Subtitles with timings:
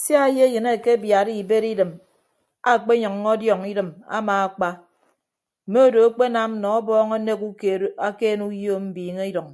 [0.00, 1.90] Sia eyeyịn akebiatta ibed idịm
[2.72, 4.68] akpenyʌññọ ọdiọñ idịm amaakpa
[5.66, 9.48] mme odo akpenam nọ ọbọọñ anek ukeed akeene uyo mbiiñe idʌñ.